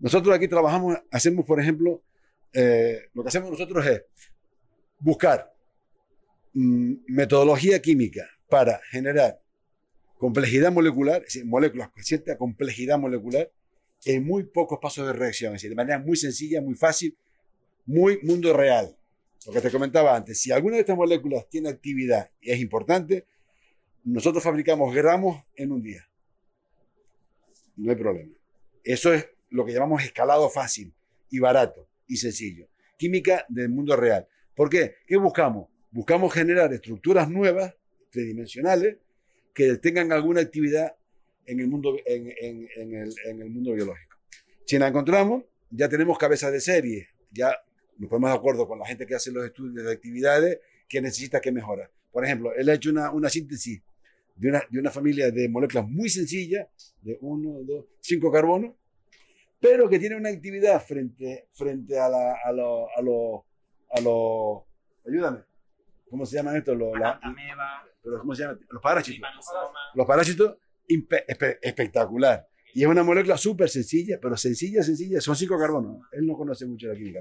[0.00, 2.02] Nosotros aquí trabajamos, hacemos, por ejemplo,
[2.52, 4.02] eh, lo que hacemos nosotros es
[4.98, 5.54] buscar
[6.54, 9.40] mm, metodología química para generar
[10.18, 13.48] complejidad molecular, es decir, moléculas con cierta complejidad molecular
[14.04, 17.16] en muy pocos pasos de reacción, es decir, de manera muy sencilla, muy fácil,
[17.86, 18.96] muy mundo real.
[19.46, 23.26] Lo que te comentaba antes, si alguna de estas moléculas tiene actividad y es importante,
[24.04, 26.08] nosotros fabricamos gramos en un día.
[27.76, 28.34] No hay problema.
[28.82, 30.94] Eso es lo que llamamos escalado fácil
[31.30, 32.68] y barato y sencillo.
[32.98, 34.26] Química del mundo real.
[34.54, 34.96] ¿Por qué?
[35.06, 35.68] ¿Qué buscamos?
[35.90, 37.74] Buscamos generar estructuras nuevas,
[38.10, 38.98] tridimensionales,
[39.52, 40.96] que tengan alguna actividad
[41.46, 42.34] en el mundo, en,
[42.76, 44.16] el, mundo biológico.
[44.66, 47.54] Si la encontramos, ya tenemos cabezas de serie, ya
[47.98, 51.40] nos ponemos de acuerdo con la gente que hace los estudios de actividades que necesita
[51.40, 51.90] que mejora.
[52.12, 53.82] Por ejemplo, él ha hecho una, una síntesis
[54.36, 56.68] de una, de una, familia de moléculas muy sencilla,
[57.02, 58.74] de 1, 2, 5 carbonos,
[59.60, 62.88] pero que tiene una actividad frente, frente a, la, a los...
[62.96, 63.46] A lo,
[63.94, 64.66] a lo,
[65.06, 65.40] ayúdame.
[66.10, 66.76] ¿Cómo se llaman estos?
[66.76, 67.20] Los, la,
[68.20, 68.60] ¿Cómo se llaman?
[68.68, 69.28] Los parásitos.
[69.94, 70.56] Los parásitos,
[71.62, 72.46] espectacular.
[72.74, 75.20] Y es una molécula súper sencilla, pero sencilla, sencilla.
[75.20, 76.08] Son cinco carbonos.
[76.10, 77.20] Él no conoce mucho la química.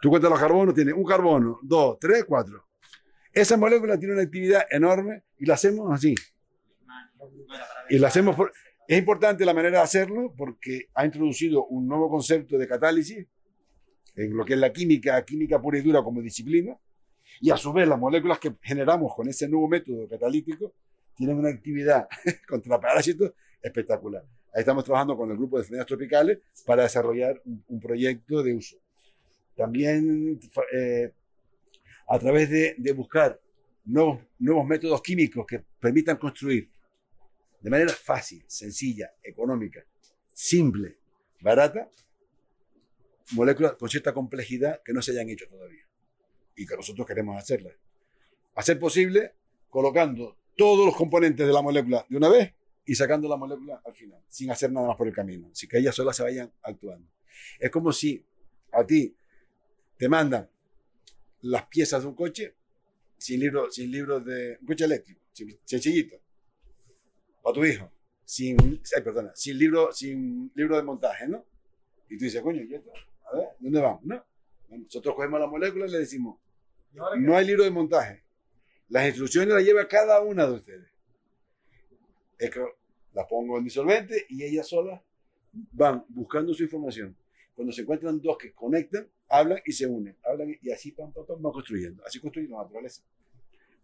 [0.00, 2.64] Tú cuentas los carbonos, tiene un carbono, dos, tres, cuatro.
[3.32, 6.14] Esa molécula tiene una actividad enorme y la hacemos así.
[7.90, 8.52] Y la hacemos por...
[8.86, 13.26] Es importante la manera de hacerlo porque ha introducido un nuevo concepto de catálisis
[14.14, 16.78] en lo que es la química, química pura y dura como disciplina.
[17.40, 20.74] Y a su vez las moléculas que generamos con ese nuevo método catalítico
[21.16, 22.06] tienen una actividad
[22.48, 23.32] contra parásitos
[23.66, 24.22] espectacular.
[24.54, 28.76] Ahí estamos trabajando con el grupo de enfermedades tropicales para desarrollar un, proyecto de uso.
[29.54, 30.38] También
[30.72, 31.12] eh,
[32.08, 33.40] a través de, buscar
[33.84, 36.70] nuevos, nuevos métodos químicos que permitan construir
[37.60, 39.84] de manera fácil, sencilla, económica,
[40.32, 40.98] simple,
[41.40, 41.88] barata,
[43.32, 45.84] moléculas con cierta complejidad que no se hayan hecho todavía
[46.54, 47.74] y que nosotros queremos hacerlas.
[48.54, 49.34] Hacer posible
[49.68, 52.54] colocando todos los componentes de la molécula de una vez
[52.86, 55.78] y sacando la molécula al final, sin hacer nada más por el camino, sin que
[55.78, 57.10] ellas solas se vayan actuando.
[57.58, 58.24] Es como si
[58.72, 59.14] a ti
[59.98, 60.48] te mandan
[61.42, 62.54] las piezas de un coche
[63.18, 65.20] sin libro, sin libros de un coche eléctrico,
[65.64, 66.16] sencillito,
[67.42, 67.90] para tu hijo,
[68.24, 68.56] sin,
[68.96, 71.44] ay, perdona, sin libro, sin libro de montaje, ¿no?
[72.08, 72.92] Y tú dices, coño, ¿y esto?
[73.32, 74.04] A ver, ¿dónde vamos?
[74.04, 74.24] No.
[74.68, 76.38] Nosotros cogemos la molécula y le decimos,
[76.92, 78.24] no hay libro de montaje.
[78.88, 80.95] Las instrucciones las lleva cada una de ustedes.
[83.12, 85.00] Las pongo en disolvente y ellas solas
[85.72, 87.16] van buscando su información.
[87.54, 90.16] Cuando se encuentran dos que conectan, hablan y se unen.
[90.24, 92.04] Hablan y así pam, pam, pam, van construyendo.
[92.04, 93.02] Así construye la naturaleza.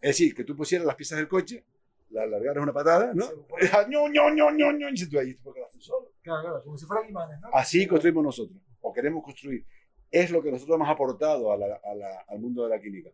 [0.00, 1.64] Es decir, que tú pusieras las piezas del coche,
[2.10, 3.26] la largaras una patada, ¿no?
[3.88, 6.12] ño, ño, ño, ño, ño, y se tú ahí porque las solo.
[6.22, 7.48] Claro, claro, como si fueran imanes, ¿no?
[7.52, 9.64] Así construimos nosotros, o queremos construir.
[10.10, 13.10] Es lo que nosotros hemos aportado a la, a la, al mundo de la química.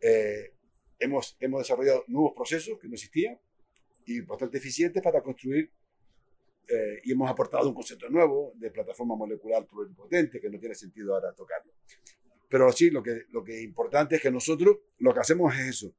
[0.00, 0.52] Eh,
[0.98, 3.38] hemos, hemos desarrollado nuevos procesos que no existían
[4.06, 5.70] y bastante eficientes para construir
[6.68, 11.14] eh, y hemos aportado un concepto nuevo de plataforma molecular pluripotente que no tiene sentido
[11.14, 11.72] ahora tocarlo.
[12.48, 15.66] Pero sí, lo que, lo que es importante es que nosotros lo que hacemos es
[15.68, 15.92] eso.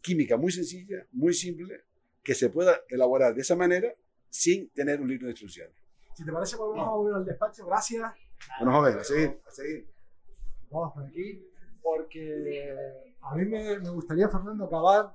[0.00, 1.84] Química muy sencilla, muy simple,
[2.22, 3.94] que se pueda elaborar de esa manera
[4.30, 5.74] sin tener un libro de instrucciones.
[6.14, 7.66] Si te parece, volvemos a volver al despacho.
[7.66, 8.12] Gracias.
[8.58, 9.88] Bueno, joven, a seguir, a seguir.
[10.70, 11.46] Vamos por aquí,
[11.82, 12.74] porque
[13.20, 15.12] a mí me, me gustaría, Fernando, acabar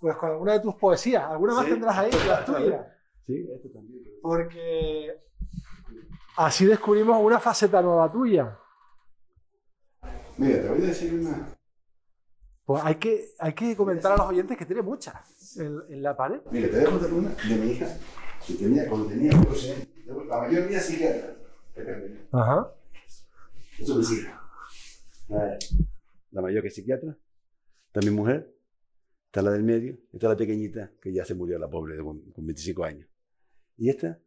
[0.00, 1.24] pues con alguna de tus poesías.
[1.24, 1.70] ¿Alguna más Sí.
[1.72, 2.10] tendrás ahí?
[2.26, 2.86] Las tuyas.
[3.26, 4.02] Sí, esto también.
[4.22, 5.14] Porque
[6.36, 8.58] así descubrimos una faceta nueva tuya.
[10.38, 11.48] Mira, te voy a decir una.
[12.64, 16.16] Pues hay que, hay que comentar a los oyentes que tiene muchas en, en la
[16.16, 16.40] pared.
[16.50, 17.86] Mira, te voy a contar una de mi hija,
[18.46, 19.88] que tenía, cuando tenía 14 años.
[20.28, 21.36] La mayoría psiquiatra.
[22.32, 22.72] Ajá.
[23.78, 24.30] Eso me sigue.
[25.28, 25.58] La,
[26.30, 27.16] la mayor que es psiquiatra,
[28.02, 28.54] mi mujer,
[29.30, 32.44] está la del medio, está la pequeñita, que ya se murió la pobre con, con
[32.44, 33.08] 25 años.
[33.76, 34.20] Y esta,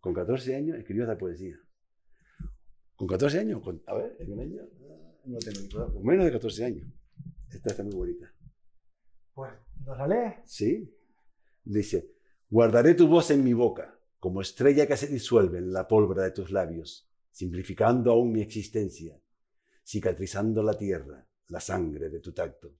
[0.00, 1.58] con 14 años, escribió esta poesía.
[2.94, 4.60] Con 14 años, con, a ver, ¿es un año?
[5.24, 5.94] No tengo.
[5.94, 6.86] Con menos de 14 años.
[7.50, 8.30] Esta está muy bonita.
[9.32, 9.50] Pues,
[9.86, 10.34] ¿nos la lees?
[10.44, 10.94] ¿Sí?
[11.64, 12.12] Dice,
[12.50, 16.32] guardaré tu voz en mi boca, como estrella que se disuelve en la pólvora de
[16.32, 19.18] tus labios, simplificando aún mi existencia,
[19.82, 22.76] cicatrizando la tierra, la sangre de tu tacto.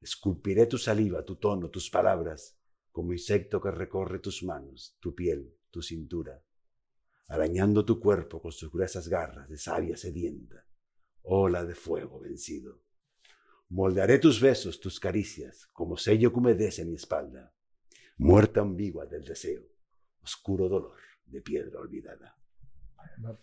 [0.00, 2.58] Esculpiré tu saliva, tu tono, tus palabras,
[2.92, 6.42] como insecto que recorre tus manos, tu piel, tu cintura,
[7.28, 10.64] arañando tu cuerpo con sus gruesas garras de savia sedienta,
[11.22, 12.80] ola de fuego vencido.
[13.70, 17.52] Moldearé tus besos, tus caricias, como sello que humedece mi espalda,
[18.16, 19.62] muerta ambigua del deseo,
[20.22, 20.96] oscuro dolor
[21.26, 22.36] de piedra olvidada.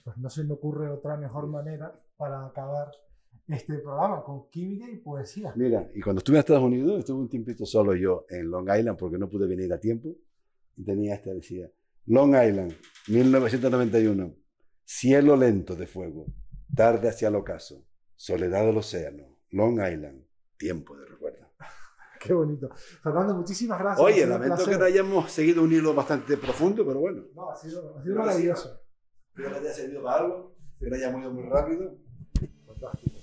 [0.03, 2.91] Pues no se me ocurre otra mejor manera para acabar
[3.47, 5.53] este programa con química y poesía.
[5.55, 8.97] Mira, y cuando estuve en Estados Unidos, estuve un tiempito solo yo en Long Island
[8.97, 10.15] porque no pude venir a tiempo,
[10.75, 11.69] y tenía esta, decía,
[12.07, 12.73] Long Island,
[13.07, 14.35] 1991,
[14.83, 16.25] cielo lento de fuego,
[16.75, 17.85] tarde hacia el ocaso,
[18.15, 20.25] soledad del océano, Long Island,
[20.57, 21.47] tiempo de recuerdo.
[22.19, 22.69] Qué bonito.
[23.03, 24.05] Fernando, muchísimas gracias.
[24.05, 27.25] Oye, lamento que no hayamos seguido un hilo bastante profundo, pero bueno.
[27.35, 28.81] No, ha sido, ha sido maravilloso.
[29.27, 31.97] Espero que haya servido para algo, que haya ido muy rápido.
[32.65, 33.14] Fantástico.